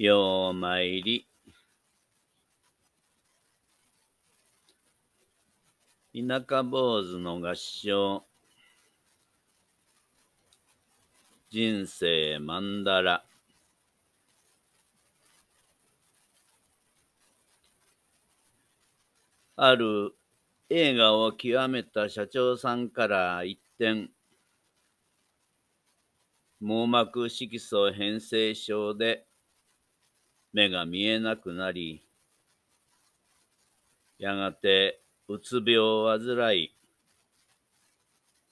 [0.00, 1.26] ようまいり。
[6.14, 8.24] 田舎坊主の合唱。
[11.50, 13.24] 人生マンダラ。
[19.56, 20.14] ある
[20.70, 24.10] 映画を極めた社長さんから一点、
[26.60, 29.27] 網膜色素変性症で
[30.52, 32.02] 目が見えなくなり、
[34.18, 36.74] やがてうつ病を患い、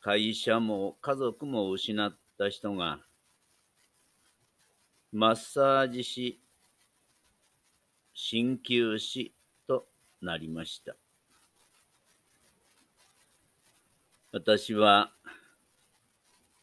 [0.00, 3.00] 会社も家族も失った人が、
[5.12, 6.40] マッサージ師、
[8.14, 9.34] 鍼灸師
[9.66, 9.86] と
[10.22, 10.96] なりました。
[14.32, 15.12] 私は、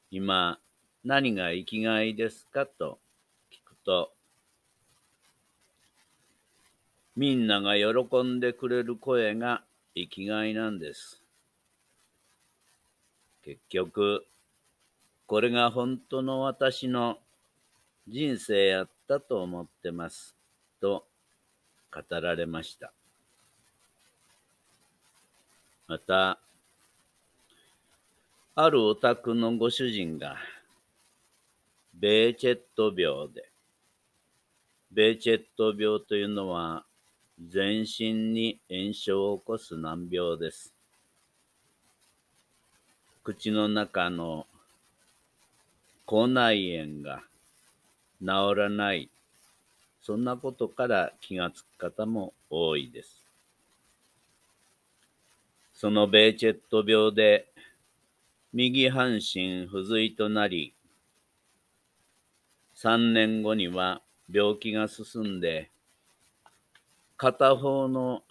[0.09, 0.57] 今、
[1.03, 2.99] 何が生きがいですかと
[3.51, 4.16] 聞くと、
[7.17, 9.63] みんなが喜んでくれる声が
[9.95, 11.23] 生きがいなんです。
[13.43, 14.23] 結局、
[15.25, 17.17] これが本当の私の
[18.07, 20.35] 人生やったと思ってます。
[20.79, 21.07] と
[21.91, 22.93] 語られました。
[25.87, 26.39] また、
[28.53, 30.37] あるお宅のご主人が、
[31.95, 33.49] ベーチェット病で、
[34.91, 36.86] ベーチェット病というのは、
[37.39, 40.73] 全身に炎症を起こす難病です。
[43.23, 44.47] 口の中の
[46.07, 47.21] 口内炎が
[48.21, 49.09] 治らない、
[50.01, 53.23] そんなことから気がつく方も多いです。
[55.73, 57.47] そのベーチェット病で
[58.51, 60.73] 右半身不随となり、
[62.73, 64.01] 三年後には
[64.31, 65.69] 病気が進んで、
[67.19, 68.21] 片方の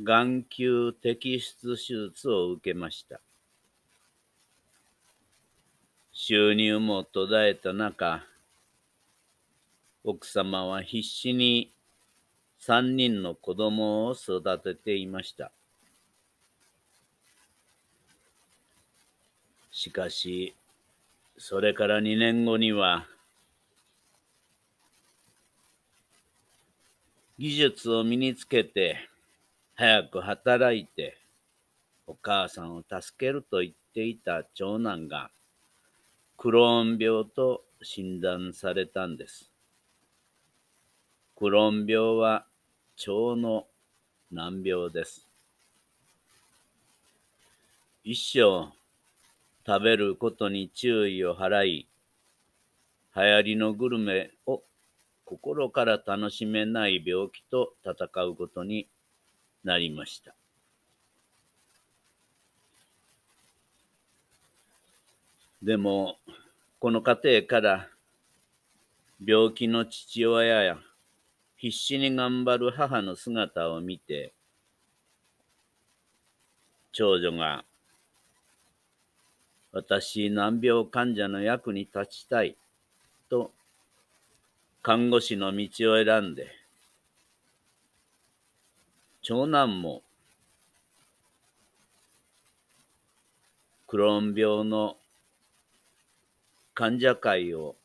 [0.00, 3.20] 眼球摘出手術を受けました。
[6.12, 8.24] 収入も途絶えた中、
[10.04, 11.72] 奥様は必死に
[12.56, 15.50] 三人の子供を育てていました。
[19.72, 20.54] しかし、
[21.36, 23.08] それから2年後には、
[27.38, 29.08] 技術を身につけて、
[29.74, 31.16] 早く働いて、
[32.06, 35.30] お母さんを助けると言っていた長男が、
[36.36, 39.50] クローン病と診断されたんです。
[41.36, 42.46] クローン病は
[42.98, 43.66] 腸の
[44.30, 45.26] 難病です。
[48.04, 48.72] 一生
[49.66, 51.88] 食べることに注意を払い、
[53.16, 54.62] 流行りのグルメを
[55.24, 58.88] 心から楽しめない病気と戦うことに
[59.64, 60.34] なりました。
[65.62, 66.16] でも、
[66.80, 67.88] この家庭から
[69.24, 70.78] 病気の父親や
[71.56, 74.32] 必死に頑張る母の姿を見て、
[76.90, 77.64] 長女が
[79.74, 82.56] 私、難病患者の役に立ちたい、
[84.84, 86.48] 看護師の道を選んで、
[89.22, 90.02] 長男も、
[93.86, 94.96] クローン病の
[96.74, 97.76] 患者会を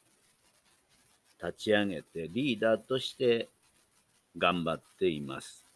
[1.40, 3.48] 立ち上げてリーダーとして
[4.36, 5.68] 頑張っています。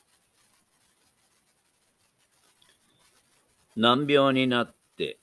[3.75, 5.19] 難病になって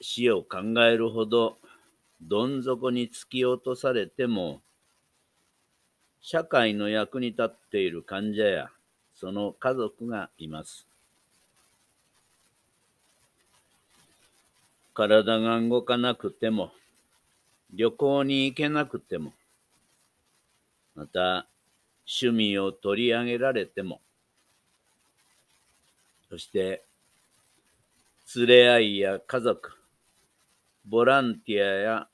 [0.00, 1.58] 死を考えるほど
[2.22, 4.62] どん底に突き落とされても、
[6.24, 8.70] 社会の役に立っている患者や
[9.12, 10.86] その家族がいます。
[14.94, 16.70] 体が動かなくても、
[17.72, 19.32] 旅行に行けなくても、
[20.94, 21.48] また
[22.06, 24.00] 趣味を取り上げられても、
[26.28, 26.84] そして
[28.36, 29.72] 連れ合いや家族、
[30.86, 32.08] ボランティアや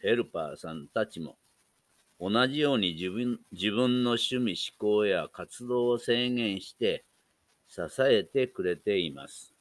[0.00, 1.36] ヘルパーさんたちも
[2.20, 7.04] 同じように自分自分の趣味思考や活動を制限して
[7.68, 9.52] 支えてくれています。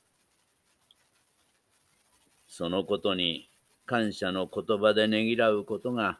[2.47, 3.49] そのことに
[3.85, 6.19] 感謝の言葉でねぎらうことが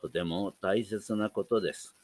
[0.00, 1.96] とても大切なことです。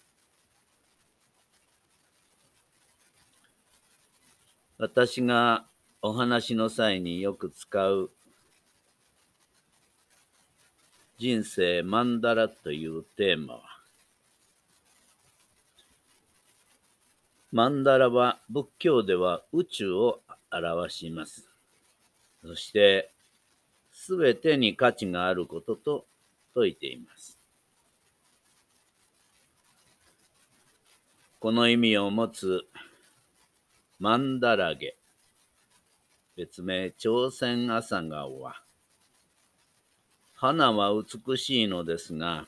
[4.79, 5.67] 私が
[6.01, 8.11] お話の際によく使う
[11.21, 13.61] 人生マンダラというテーマは、
[17.53, 20.21] マンダラは仏教では宇宙を
[20.51, 21.47] 表します。
[22.43, 23.11] そして、
[23.93, 26.07] すべてに価値があることと
[26.55, 27.39] 説いています。
[31.39, 32.65] この意味を持つ
[33.99, 34.97] マンダラゲ、
[36.35, 38.63] 別名朝鮮朝顔は、
[40.41, 42.47] 花は美しいのですが、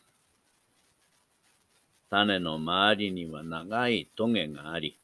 [2.09, 4.97] 種の周りには長いトゲがあり、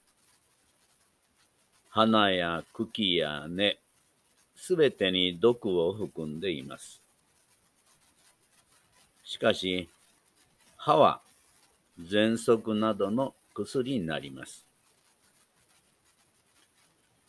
[1.90, 3.76] 花や茎や根、
[4.56, 7.02] すべてに毒を含んでいます。
[9.22, 9.86] しかし、
[10.78, 11.20] 歯は
[12.00, 14.64] 喘息などの薬になります。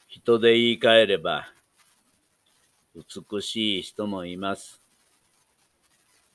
[0.07, 1.51] 人で言い換えれば、
[2.95, 4.78] 美しい人もいます。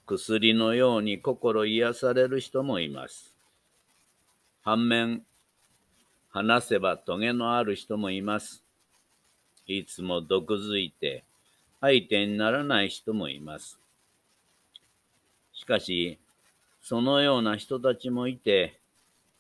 [0.07, 3.35] 薬のように心癒される人もいます。
[4.63, 5.23] 反面、
[6.31, 8.65] 話せば棘のある人もいます。
[9.67, 11.25] いつも毒づいて
[11.81, 13.79] 相手にならない人もいます。
[15.53, 16.19] しかし、
[16.83, 18.79] そのような人たちもいて、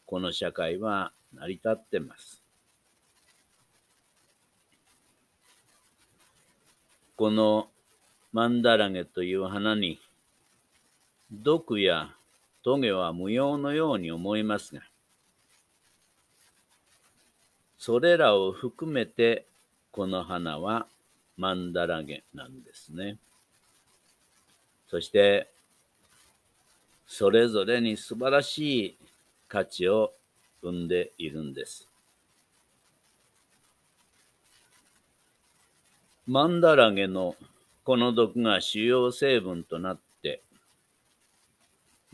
[0.06, 2.42] この社会は成り立ってます。
[7.16, 7.68] この
[8.32, 10.00] マンダラゲという花に
[11.42, 12.14] 毒や
[12.62, 14.82] 棘は無用のように思いますが、
[17.78, 19.46] それらを含めて
[19.90, 20.86] この花は
[21.36, 23.18] マンダラゲなんですね。
[24.88, 25.50] そして、
[27.06, 28.98] それぞれに素晴らしい
[29.48, 30.12] 価値を
[30.62, 31.88] 生んでいるんです。
[36.26, 37.36] マンダラゲの
[37.84, 39.98] この毒が主要成分となっ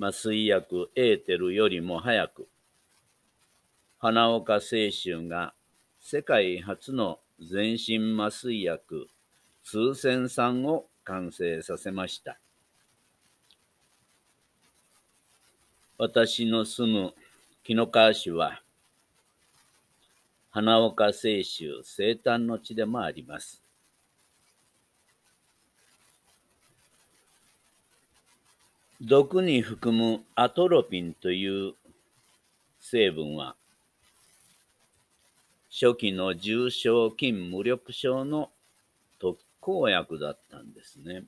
[0.00, 2.48] 麻酔薬エーテルよりも早く、
[3.98, 5.52] 花岡清舟が
[6.00, 9.10] 世界初の全身麻酔薬
[9.62, 12.38] 通線酸を完成させました。
[15.98, 17.14] 私の住む
[17.62, 18.62] 紀の川市は、
[20.50, 23.62] 花岡清舟生誕の地でもあります。
[29.02, 31.72] 毒に含むアトロピンという
[32.78, 33.56] 成分は、
[35.70, 38.50] 初期の重症筋無力症の
[39.18, 41.24] 特効薬だったんですね。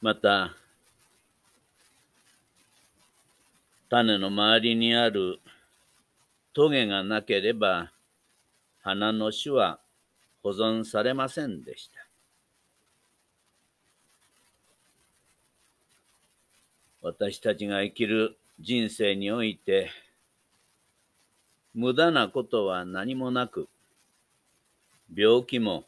[0.00, 0.56] また、
[3.88, 5.38] 種の周りにある
[6.54, 7.92] トゲがなければ、
[8.82, 9.78] 花の種は
[10.42, 12.07] 保存されませんでした。
[17.00, 19.90] 私たちが生きる人生において、
[21.74, 23.68] 無駄なことは何もなく、
[25.14, 25.84] 病気も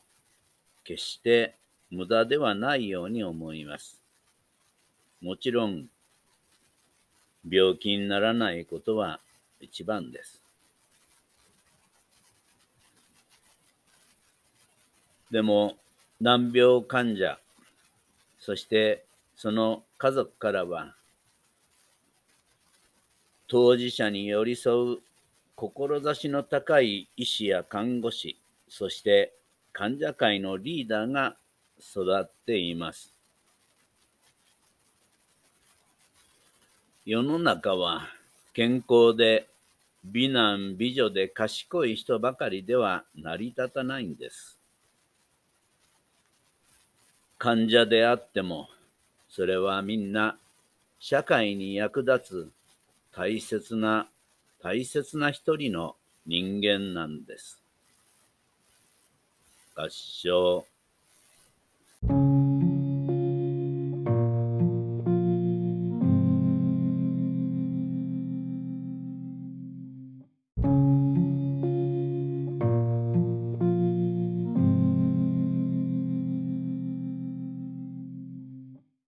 [0.84, 1.56] 決して
[1.90, 4.00] 無駄ではないように思います。
[5.20, 5.88] もちろん、
[7.48, 9.20] 病気にならないことは
[9.60, 10.40] 一番です。
[15.30, 15.76] でも、
[16.20, 17.38] 難病患者、
[18.38, 19.04] そして
[19.36, 20.94] その家族からは、
[23.50, 24.98] 当事者に寄り添う
[25.56, 28.38] 志の高い医師や看護師、
[28.68, 29.34] そして
[29.72, 31.34] 患者会のリーダーが
[31.80, 33.12] 育っています。
[37.04, 38.06] 世の中は
[38.54, 39.48] 健康で
[40.04, 44.60] 美男美女で賢い人ばかりでは成り立たないんです。
[47.36, 48.68] 患者であっても、
[49.28, 50.38] それはみんな
[51.00, 52.59] 社会に役立つ
[53.12, 54.08] 大切な、
[54.62, 57.60] 大切な一人の人間なんです。
[59.74, 60.64] 合唱